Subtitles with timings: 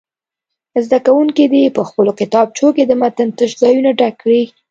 [0.85, 4.43] زده کوونکي دې په خپلو کتابچو کې د متن تش ځایونه ډک کړي.